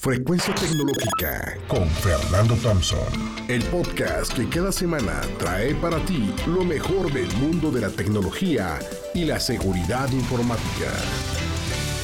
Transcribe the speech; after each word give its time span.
Frecuencia 0.00 0.54
Tecnológica 0.54 1.58
con 1.66 1.88
Fernando 1.88 2.54
Thompson. 2.62 3.00
El 3.48 3.64
podcast 3.64 4.32
que 4.32 4.48
cada 4.48 4.70
semana 4.70 5.22
trae 5.40 5.74
para 5.74 5.98
ti 6.06 6.32
lo 6.46 6.62
mejor 6.62 7.12
del 7.12 7.28
mundo 7.38 7.72
de 7.72 7.80
la 7.80 7.90
tecnología 7.90 8.78
y 9.12 9.24
la 9.24 9.40
seguridad 9.40 10.08
informática. 10.12 10.92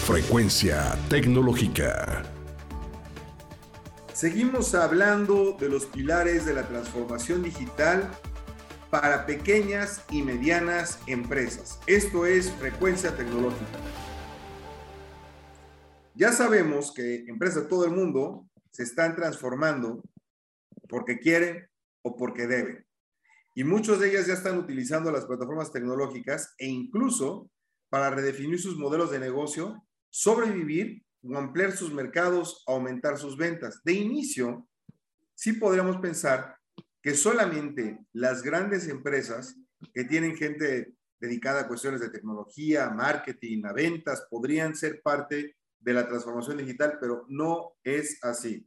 Frecuencia 0.05 0.99
Tecnológica. 1.09 2.25
Seguimos 4.13 4.75
hablando 4.75 5.57
de 5.61 5.69
los 5.69 5.87
pilares 5.87 6.45
de 6.47 6.55
la 6.55 6.67
transformación 6.67 7.45
digital 7.45 8.11
para 8.91 9.25
pequeñas 9.25 10.03
y 10.11 10.23
medianas 10.23 10.99
empresas. 11.07 11.79
Esto 11.87 12.27
es 12.27 12.51
Frecuencia 12.51 13.15
Tecnológica. 13.17 13.79
Ya 16.17 16.31
sabemos 16.31 16.93
que 16.95 17.25
empresas 17.27 17.65
de 17.65 17.69
todo 17.69 17.85
el 17.87 17.91
mundo 17.91 18.49
se 18.71 18.85
están 18.85 19.17
transformando 19.17 20.01
porque 20.89 21.19
quieren 21.19 21.69
o 22.03 22.17
porque 22.17 22.47
deben. 22.47 22.87
Y 23.57 23.65
muchas 23.65 23.99
de 23.99 24.11
ellas 24.11 24.29
ya 24.29 24.35
están 24.35 24.57
utilizando 24.57 25.11
las 25.11 25.27
plataformas 25.27 25.73
tecnológicas 25.73 26.55
e 26.59 26.67
incluso 26.69 27.51
para 27.89 28.11
redefinir 28.11 28.61
sus 28.61 28.79
modelos 28.79 29.11
de 29.11 29.19
negocio, 29.19 29.85
sobrevivir 30.09 31.05
o 31.25 31.37
ampliar 31.37 31.73
sus 31.73 31.93
mercados, 31.93 32.63
aumentar 32.69 33.19
sus 33.19 33.37
ventas. 33.37 33.81
De 33.83 33.95
inicio, 33.95 34.69
sí 35.35 35.55
podríamos 35.55 35.97
pensar 35.97 36.57
que 37.03 37.15
solamente 37.15 37.99
las 38.13 38.43
grandes 38.43 38.87
empresas 38.87 39.57
que 39.93 40.05
tienen 40.05 40.37
gente 40.37 40.95
dedicada 41.19 41.63
a 41.63 41.69
cuestiones 41.69 42.01
de 42.01 42.11
tecnología, 42.11 42.89
marketing, 42.91 43.65
a 43.65 43.73
ventas, 43.73 44.27
podrían 44.31 44.77
ser 44.77 45.03
parte 45.03 45.57
de 45.85 45.93
la 45.93 46.09
transformación 46.09 46.57
digital, 46.57 46.99
pero 47.01 47.27
no 47.29 47.77
es 47.85 48.19
así. 48.25 48.67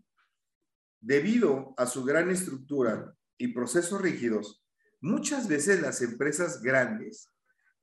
Debido 1.02 1.74
a 1.78 1.88
su 1.88 2.04
gran 2.04 2.30
estructura 2.30 3.14
y 3.38 3.50
procesos 3.50 4.00
rígidos, 4.00 4.64
muchas 5.02 5.48
veces 5.48 5.82
las 5.82 6.02
empresas 6.02 6.62
grandes 6.62 7.32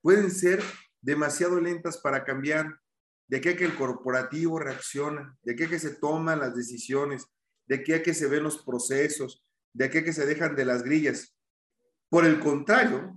pueden 0.01 0.31
ser 0.31 0.63
demasiado 1.01 1.61
lentas 1.61 1.99
para 1.99 2.25
cambiar, 2.25 2.79
de 3.27 3.41
qué 3.41 3.57
que 3.57 3.65
el 3.65 3.75
corporativo 3.75 4.59
reacciona, 4.59 5.37
de 5.43 5.57
qué 5.57 5.69
que 5.69 5.79
se 5.79 5.95
toman 5.97 6.39
las 6.39 6.55
decisiones, 6.55 7.27
de 7.67 7.83
qué 7.83 8.03
que 8.03 8.15
se 8.15 8.29
ven 8.29 8.45
los 8.45 8.63
procesos, 8.63 9.45
de 9.73 9.91
qué 9.91 10.05
que 10.05 10.13
se 10.13 10.27
dejan 10.27 10.55
de 10.55 10.65
las 10.65 10.85
grillas. 10.85 11.37
Por 12.09 12.25
el 12.25 12.39
contrario, 12.39 13.17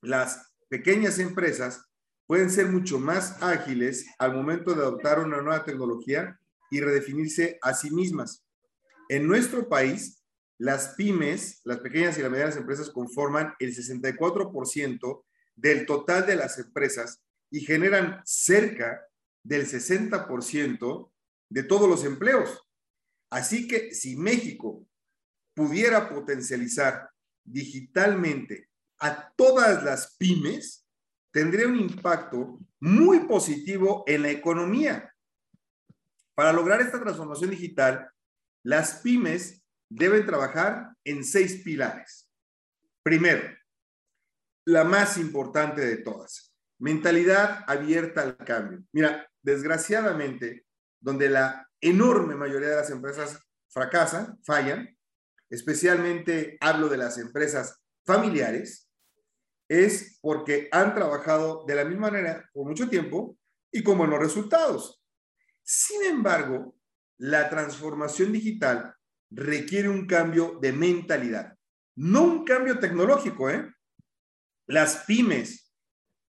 las 0.00 0.54
pequeñas 0.68 1.18
empresas 1.18 1.89
pueden 2.30 2.48
ser 2.48 2.66
mucho 2.66 3.00
más 3.00 3.42
ágiles 3.42 4.06
al 4.16 4.32
momento 4.32 4.72
de 4.72 4.82
adoptar 4.82 5.18
una 5.18 5.42
nueva 5.42 5.64
tecnología 5.64 6.38
y 6.70 6.80
redefinirse 6.80 7.58
a 7.60 7.74
sí 7.74 7.90
mismas. 7.90 8.46
En 9.08 9.26
nuestro 9.26 9.68
país, 9.68 10.22
las 10.56 10.94
pymes, 10.94 11.60
las 11.64 11.78
pequeñas 11.78 12.16
y 12.16 12.22
las 12.22 12.30
medianas 12.30 12.56
empresas 12.56 12.88
conforman 12.90 13.52
el 13.58 13.74
64% 13.74 15.24
del 15.56 15.84
total 15.84 16.24
de 16.24 16.36
las 16.36 16.56
empresas 16.60 17.20
y 17.50 17.62
generan 17.62 18.22
cerca 18.24 19.04
del 19.42 19.66
60% 19.66 21.10
de 21.48 21.62
todos 21.64 21.88
los 21.88 22.04
empleos. 22.04 22.62
Así 23.28 23.66
que 23.66 23.92
si 23.92 24.14
México 24.14 24.86
pudiera 25.52 26.08
potencializar 26.08 27.10
digitalmente 27.42 28.68
a 29.00 29.32
todas 29.32 29.82
las 29.82 30.14
pymes, 30.16 30.86
tendría 31.30 31.66
un 31.66 31.78
impacto 31.78 32.58
muy 32.80 33.20
positivo 33.20 34.04
en 34.06 34.22
la 34.22 34.30
economía. 34.30 35.14
Para 36.34 36.52
lograr 36.52 36.80
esta 36.80 37.00
transformación 37.00 37.50
digital, 37.50 38.10
las 38.62 39.00
pymes 39.00 39.62
deben 39.88 40.26
trabajar 40.26 40.90
en 41.04 41.24
seis 41.24 41.62
pilares. 41.62 42.30
Primero, 43.02 43.42
la 44.66 44.84
más 44.84 45.18
importante 45.18 45.80
de 45.80 45.98
todas, 45.98 46.54
mentalidad 46.78 47.64
abierta 47.66 48.22
al 48.22 48.36
cambio. 48.36 48.82
Mira, 48.92 49.28
desgraciadamente, 49.42 50.66
donde 51.00 51.28
la 51.28 51.68
enorme 51.80 52.34
mayoría 52.34 52.68
de 52.68 52.76
las 52.76 52.90
empresas 52.90 53.40
fracasan, 53.68 54.38
fallan, 54.44 54.96
especialmente 55.48 56.58
hablo 56.60 56.88
de 56.88 56.98
las 56.98 57.18
empresas 57.18 57.80
familiares, 58.04 58.89
es 59.70 60.18
porque 60.20 60.68
han 60.72 60.94
trabajado 60.96 61.64
de 61.64 61.76
la 61.76 61.84
misma 61.84 62.10
manera 62.10 62.50
por 62.52 62.66
mucho 62.66 62.88
tiempo 62.88 63.38
y 63.70 63.84
con 63.84 63.98
buenos 63.98 64.18
resultados. 64.18 65.00
Sin 65.62 66.02
embargo, 66.02 66.74
la 67.18 67.48
transformación 67.48 68.32
digital 68.32 68.96
requiere 69.30 69.88
un 69.88 70.08
cambio 70.08 70.58
de 70.60 70.72
mentalidad, 70.72 71.56
no 71.94 72.24
un 72.24 72.44
cambio 72.44 72.80
tecnológico. 72.80 73.48
¿eh? 73.48 73.72
Las 74.66 75.04
pymes 75.04 75.72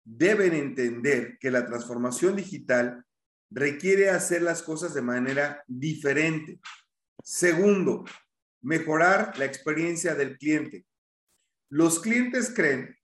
deben 0.05 0.53
entender 0.53 1.37
que 1.37 1.51
la 1.51 1.65
transformación 1.65 2.37
digital 2.37 3.03
requiere 3.49 4.11
hacer 4.11 4.43
las 4.43 4.63
cosas 4.63 4.93
de 4.93 5.01
manera 5.01 5.61
diferente. 5.67 6.61
Segundo, 7.21 8.05
mejorar 8.61 9.37
la 9.37 9.43
experiencia 9.43 10.15
del 10.15 10.37
cliente. 10.37 10.85
Los 11.69 11.99
clientes 11.99 12.53
creen 12.55 12.95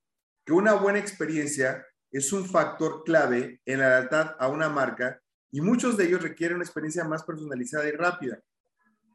que 0.46 0.53
una 0.53 0.74
buena 0.74 1.00
experiencia 1.00 1.85
es 2.12 2.34
un 2.34 2.46
factor 2.46 3.03
clave 3.03 3.62
en 3.66 3.79
la 3.79 3.90
lealtad 3.90 4.35
a 4.40 4.47
una 4.47 4.69
marca 4.69 5.22
y 5.52 5.62
muchos 5.62 5.97
de 5.97 6.06
ellos 6.06 6.22
requieren 6.22 6.56
una 6.56 6.66
experiencia 6.66 7.03
más 7.03 7.24
personalizada 7.24 7.88
y 7.88 7.91
rápida. 7.91 8.40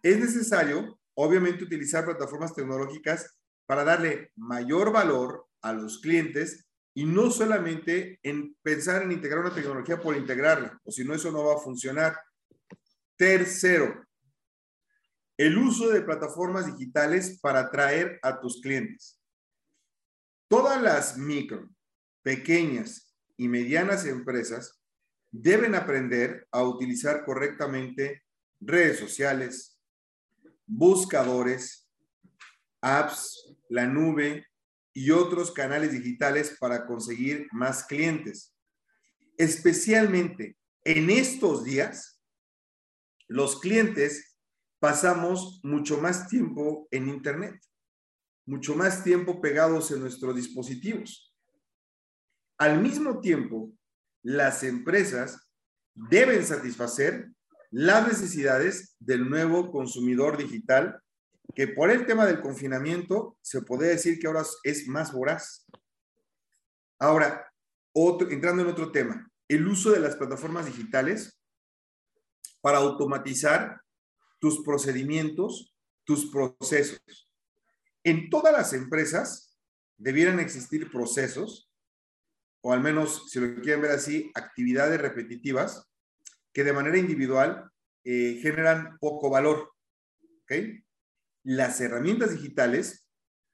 Es 0.03 0.19
necesario, 0.19 0.99
obviamente, 1.15 1.65
utilizar 1.65 2.05
plataformas 2.05 2.55
tecnológicas 2.55 3.39
para 3.67 3.85
darle 3.85 4.31
mayor 4.37 4.93
valor 4.93 5.47
a 5.63 5.73
los 5.73 5.99
clientes 5.99 6.67
y 6.95 7.05
no 7.05 7.31
solamente 7.31 8.19
en 8.23 8.57
pensar 8.63 9.03
en 9.03 9.13
integrar 9.13 9.41
una 9.41 9.55
tecnología 9.55 10.01
por 10.01 10.17
integrarla, 10.17 10.81
o 10.85 10.91
si 10.91 11.05
no, 11.05 11.15
eso 11.15 11.31
no 11.31 11.45
va 11.45 11.55
a 11.55 11.59
funcionar. 11.59 12.19
Tercero, 13.17 14.07
el 15.37 15.59
uso 15.59 15.91
de 15.91 16.01
plataformas 16.01 16.67
digitales 16.67 17.39
para 17.41 17.61
atraer 17.61 18.19
a 18.23 18.41
tus 18.41 18.61
clientes. 18.63 19.16
Todas 20.49 20.81
las 20.81 21.19
micro, 21.19 21.69
pequeñas 22.23 23.17
y 23.37 23.49
medianas 23.49 24.07
empresas 24.07 24.81
deben 25.33 25.75
aprender 25.75 26.47
a 26.53 26.63
utilizar 26.63 27.25
correctamente 27.25 28.23
redes 28.61 28.99
sociales, 28.99 29.81
buscadores, 30.65 31.91
apps, 32.81 33.57
la 33.69 33.87
nube 33.87 34.47
y 34.93 35.11
otros 35.11 35.51
canales 35.51 35.93
digitales 35.93 36.57
para 36.61 36.87
conseguir 36.87 37.49
más 37.53 37.85
clientes. 37.85 38.55
Especialmente 39.37 40.57
en 40.85 41.11
estos 41.11 41.65
días, 41.65 42.23
los 43.27 43.59
clientes 43.61 44.39
pasamos 44.79 45.61
mucho 45.65 46.01
más 46.01 46.29
tiempo 46.29 46.87
en 46.93 47.09
Internet 47.09 47.61
mucho 48.47 48.75
más 48.75 49.03
tiempo 49.03 49.41
pegados 49.41 49.91
en 49.91 50.01
nuestros 50.01 50.35
dispositivos. 50.35 51.35
Al 52.59 52.81
mismo 52.81 53.21
tiempo, 53.21 53.73
las 54.23 54.63
empresas 54.63 55.51
deben 55.95 56.45
satisfacer 56.45 57.29
las 57.71 58.07
necesidades 58.07 58.97
del 58.99 59.29
nuevo 59.29 59.71
consumidor 59.71 60.37
digital, 60.37 61.01
que 61.55 61.69
por 61.69 61.91
el 61.91 62.07
tema 62.07 62.25
del 62.27 62.41
confinamiento 62.41 63.37
se 63.43 63.63
puede 63.63 63.89
decir 63.89 64.19
que 64.19 64.27
ahora 64.27 64.45
es 64.63 64.87
más 64.89 65.13
voraz. 65.13 65.67
Ahora, 66.99 67.53
otro, 67.93 68.31
entrando 68.31 68.63
en 68.63 68.69
otro 68.69 68.93
tema, 68.93 69.29
el 69.49 69.67
uso 69.67 69.91
de 69.91 70.01
las 70.01 70.17
plataformas 70.17 70.67
digitales 70.67 71.41
para 72.61 72.79
automatizar 72.79 73.81
tus 74.39 74.63
procedimientos, 74.63 75.75
tus 76.05 76.31
procesos. 76.31 77.26
En 78.07 78.31
todas 78.31 78.53
las 78.53 78.73
empresas 78.73 79.59
debieran 79.99 80.39
existir 80.39 80.93
procesos, 80.93 81.73
o 82.61 82.73
al 82.73 82.81
menos, 82.81 83.29
si 83.33 83.41
lo 83.41 83.61
quieren 83.61 83.83
ver 83.83 83.91
así, 83.91 84.31
actividades 84.37 85.01
repetitivas 85.01 85.91
que 86.53 86.63
de 86.63 86.73
manera 86.73 86.99
individual 86.99 87.69
eh, 88.05 88.39
generan 88.41 88.97
poco 89.01 89.29
valor. 89.29 89.73
Las 91.43 91.81
herramientas 91.81 92.31
digitales 92.31 93.09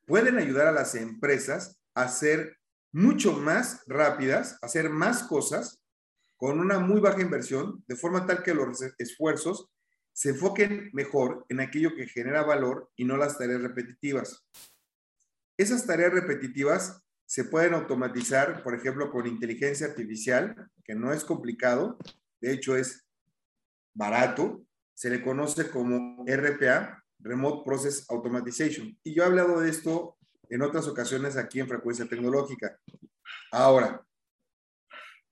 pueden 0.07 0.37
ayudar 0.37 0.67
a 0.67 0.73
las 0.73 0.97
empresas 0.97 1.81
a 1.95 2.09
ser 2.09 2.59
mucho 2.93 3.33
más 3.33 3.83
rápidas, 3.87 4.59
a 4.61 4.67
hacer 4.67 4.91
más 4.91 5.23
cosas 5.23 5.83
con 6.37 6.61
una 6.61 6.79
muy 6.79 7.01
baja 7.01 7.23
inversión, 7.23 7.83
de 7.87 7.97
forma 7.97 8.27
tal 8.27 8.43
que 8.43 8.53
los 8.53 8.83
esfuerzos 8.99 9.72
se 10.13 10.31
enfoquen 10.31 10.91
mejor 10.93 11.45
en 11.49 11.61
aquello 11.61 11.95
que 11.95 12.07
genera 12.07 12.43
valor 12.43 12.91
y 12.97 13.05
no 13.05 13.17
las 13.17 13.39
tareas 13.39 13.63
repetitivas. 13.63 14.47
Esas 15.57 15.87
tareas 15.87 16.13
repetitivas 16.13 17.03
se 17.27 17.45
pueden 17.45 17.75
automatizar, 17.75 18.63
por 18.63 18.75
ejemplo, 18.75 19.11
con 19.11 19.27
inteligencia 19.27 19.87
artificial, 19.87 20.71
que 20.85 20.95
no 20.95 21.13
es 21.13 21.25
complicado, 21.25 21.97
de 22.41 22.53
hecho 22.53 22.77
es 22.77 23.07
barato, 23.95 24.65
se 24.95 25.09
le 25.09 25.23
conoce 25.23 25.71
como 25.71 26.25
RPA, 26.27 27.03
Remote 27.21 27.63
Process 27.65 28.05
Automatization. 28.11 28.99
Y 29.03 29.15
yo 29.15 29.23
he 29.23 29.27
hablado 29.27 29.61
de 29.61 29.71
esto 29.71 30.17
en 30.51 30.63
otras 30.63 30.87
ocasiones 30.89 31.37
aquí 31.37 31.61
en 31.61 31.69
Frecuencia 31.69 32.07
Tecnológica. 32.07 32.79
Ahora, 33.51 34.05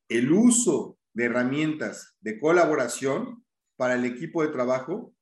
el 0.08 0.32
uso 0.32 0.98
de 1.12 1.24
herramientas 1.26 2.16
de 2.20 2.38
colaboración 2.38 3.44
para 3.80 3.94
el 3.94 4.04
equipo 4.04 4.42
de 4.42 4.52
trabajo 4.52 5.14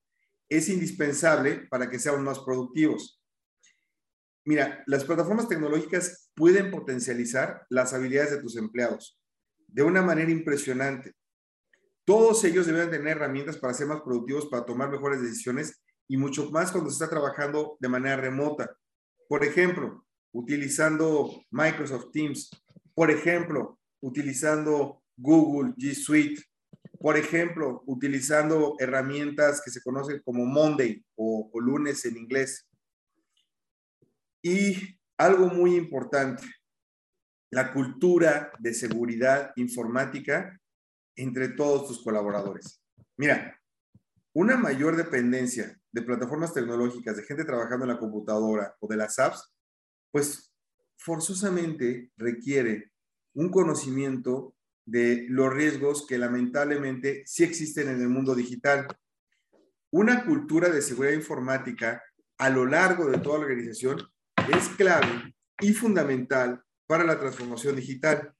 es 0.49 0.69
indispensable 0.69 1.69
para 1.70 1.88
que 1.88 2.00
seamos 2.00 2.22
más 2.22 2.40
productivos. 2.40 3.22
Mira, 4.44 4.82
las 4.88 5.05
plataformas 5.05 5.46
tecnológicas 5.46 6.32
pueden 6.34 6.72
potencializar 6.72 7.64
las 7.70 7.94
habilidades 7.94 8.32
de 8.32 8.43
tus 8.43 8.56
empleados 8.56 9.16
de 9.69 9.84
una 9.84 10.02
manera 10.02 10.32
impresionante. 10.32 11.12
Todos 12.05 12.43
ellos 12.43 12.66
deben 12.66 12.90
tener 12.90 13.19
herramientas 13.19 13.58
para 13.58 13.75
ser 13.75 13.87
más 13.87 14.00
productivos, 14.00 14.46
para 14.46 14.64
tomar 14.64 14.90
mejores 14.90 15.22
decisiones 15.22 15.81
y 16.08 16.16
mucho 16.16 16.50
más 16.50 16.72
cuando 16.72 16.90
se 16.90 16.94
está 16.94 17.08
trabajando 17.08 17.76
de 17.78 17.88
manera 17.88 18.16
remota. 18.16 18.76
Por 19.28 19.44
ejemplo, 19.44 20.05
utilizando 20.32 21.31
Microsoft 21.52 22.10
Teams. 22.10 22.50
Por 22.93 23.12
ejemplo, 23.12 23.78
utilizando 24.00 25.00
Google 25.16 25.75
G 25.76 25.94
Suite. 25.94 26.43
Por 27.00 27.17
ejemplo, 27.17 27.83
utilizando 27.87 28.75
herramientas 28.79 29.62
que 29.65 29.71
se 29.71 29.83
conocen 29.83 30.21
como 30.25 30.45
Monday 30.45 31.05
o, 31.17 31.50
lunes 31.55 32.05
en 32.05 32.17
inglés. 32.17 32.69
Y 34.43 34.99
algo 35.17 35.47
muy 35.47 35.77
importante, 35.77 36.45
la 37.50 37.73
cultura 37.73 38.53
de 38.59 38.75
seguridad 38.75 39.53
informática 39.56 40.59
entre 41.17 41.49
todos 41.49 41.89
tus 41.89 42.03
colaboradores. 42.03 42.81
Mira, 43.17 43.61
una 44.33 44.56
mayor 44.56 44.97
dependencia 44.97 45.77
de 45.91 46.03
plataformas 46.03 46.53
tecnológicas, 46.53 47.17
de 47.17 47.25
gente 47.25 47.44
trabajando 47.44 47.85
en 47.85 47.93
la 47.93 47.99
computadora 47.99 48.77
o 48.81 48.87
de 48.87 48.97
las 48.97 49.19
apps, 49.19 49.53
pues 50.12 50.53
forzosamente 50.97 52.12
requiere 52.17 52.93
un 53.35 53.51
conocimiento 53.51 54.55
de 54.88 55.26
los 55.29 55.52
riesgos 55.52 56.06
que 56.06 56.17
lamentablemente 56.17 57.23
sí 57.26 57.44
existen 57.44 57.88
en 57.88 58.00
el 58.00 58.08
mundo 58.08 58.35
digital. 58.35 58.87
Una 59.90 60.25
cultura 60.25 60.70
de 60.70 60.81
seguridad 60.81 61.12
informática 61.12 62.02
a 62.38 62.49
lo 62.49 62.64
largo 62.64 63.11
de 63.11 63.19
toda 63.19 63.37
la 63.38 63.44
organización 63.44 64.00
es 64.50 64.70
clave 64.70 65.35
y 65.61 65.75
fundamental 65.75 66.62
para 66.87 67.05
la 67.05 67.20
transformación 67.20 67.76
digital. 67.76 68.32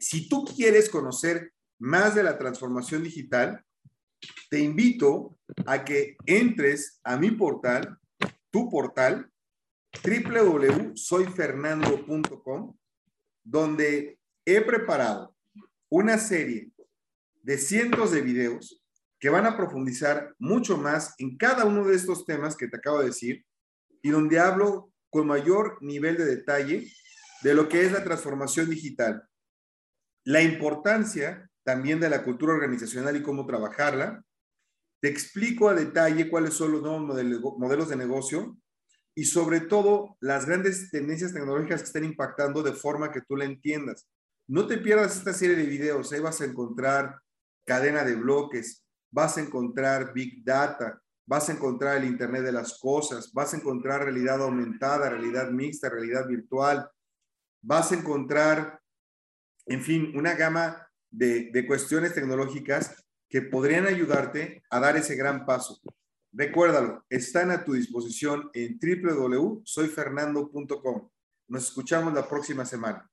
Si 0.00 0.28
tú 0.28 0.44
quieres 0.44 0.90
conocer 0.90 1.52
más 1.78 2.16
de 2.16 2.24
la 2.24 2.38
transformación 2.38 3.04
digital, 3.04 3.64
te 4.50 4.58
invito 4.58 5.38
a 5.64 5.84
que 5.84 6.16
entres 6.26 6.98
a 7.04 7.16
mi 7.16 7.30
portal, 7.30 7.96
tu 8.50 8.68
portal, 8.68 9.30
www.soyfernando.com, 10.02 12.76
donde 13.44 14.18
he 14.44 14.60
preparado 14.60 15.35
una 15.88 16.18
serie 16.18 16.70
de 17.42 17.58
cientos 17.58 18.10
de 18.10 18.22
videos 18.22 18.82
que 19.18 19.28
van 19.28 19.46
a 19.46 19.56
profundizar 19.56 20.34
mucho 20.38 20.76
más 20.76 21.14
en 21.18 21.36
cada 21.36 21.64
uno 21.64 21.84
de 21.84 21.96
estos 21.96 22.26
temas 22.26 22.56
que 22.56 22.68
te 22.68 22.76
acabo 22.76 22.98
de 22.98 23.06
decir 23.06 23.46
y 24.02 24.10
donde 24.10 24.38
hablo 24.38 24.92
con 25.10 25.26
mayor 25.26 25.78
nivel 25.80 26.16
de 26.16 26.24
detalle 26.24 26.90
de 27.42 27.54
lo 27.54 27.68
que 27.68 27.84
es 27.84 27.92
la 27.92 28.04
transformación 28.04 28.68
digital, 28.68 29.26
la 30.24 30.42
importancia 30.42 31.48
también 31.64 32.00
de 32.00 32.10
la 32.10 32.22
cultura 32.22 32.54
organizacional 32.54 33.16
y 33.16 33.22
cómo 33.22 33.46
trabajarla. 33.46 34.24
Te 35.00 35.08
explico 35.08 35.68
a 35.68 35.74
detalle 35.74 36.28
cuáles 36.28 36.54
son 36.54 36.72
los 36.72 36.82
nuevos 36.82 37.58
modelos 37.58 37.88
de 37.88 37.96
negocio 37.96 38.56
y 39.14 39.24
sobre 39.24 39.60
todo 39.60 40.16
las 40.20 40.46
grandes 40.46 40.90
tendencias 40.90 41.32
tecnológicas 41.32 41.80
que 41.80 41.86
están 41.86 42.04
impactando 42.04 42.62
de 42.62 42.72
forma 42.72 43.10
que 43.10 43.22
tú 43.22 43.36
la 43.36 43.44
entiendas. 43.44 44.06
No 44.48 44.66
te 44.66 44.78
pierdas 44.78 45.16
esta 45.16 45.32
serie 45.32 45.56
de 45.56 45.66
videos, 45.66 46.12
ahí 46.12 46.20
vas 46.20 46.40
a 46.40 46.44
encontrar 46.44 47.20
cadena 47.64 48.04
de 48.04 48.14
bloques, 48.14 48.84
vas 49.10 49.36
a 49.36 49.40
encontrar 49.40 50.12
Big 50.12 50.44
Data, 50.44 51.02
vas 51.26 51.48
a 51.48 51.52
encontrar 51.52 51.96
el 51.96 52.04
Internet 52.04 52.44
de 52.44 52.52
las 52.52 52.78
Cosas, 52.78 53.32
vas 53.32 53.52
a 53.52 53.56
encontrar 53.56 54.04
realidad 54.04 54.40
aumentada, 54.40 55.10
realidad 55.10 55.50
mixta, 55.50 55.88
realidad 55.88 56.28
virtual, 56.28 56.88
vas 57.60 57.90
a 57.90 57.96
encontrar, 57.96 58.80
en 59.66 59.82
fin, 59.82 60.12
una 60.14 60.34
gama 60.34 60.88
de, 61.10 61.64
cuestiones 61.66 62.14
tecnológicas 62.14 63.04
que 63.28 63.42
podrían 63.42 63.86
ayudarte 63.86 64.62
a 64.70 64.78
dar 64.78 64.96
ese 64.96 65.16
gran 65.16 65.44
paso. 65.44 65.80
Recuérdalo, 66.32 67.04
están 67.08 67.50
a 67.50 67.64
tu 67.64 67.72
disposición 67.72 68.48
en 68.52 68.78
www.soyfernando.com. 68.78 71.10
Nos 71.48 71.64
escuchamos 71.64 72.14
la 72.14 72.28
próxima 72.28 72.64
semana. 72.64 73.10